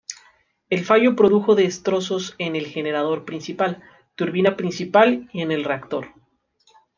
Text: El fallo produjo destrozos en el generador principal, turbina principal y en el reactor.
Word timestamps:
El 0.71 0.83
fallo 0.83 1.15
produjo 1.15 1.53
destrozos 1.53 2.33
en 2.39 2.55
el 2.55 2.65
generador 2.65 3.23
principal, 3.23 3.83
turbina 4.15 4.57
principal 4.57 5.29
y 5.31 5.43
en 5.43 5.51
el 5.51 5.63
reactor. 5.63 6.07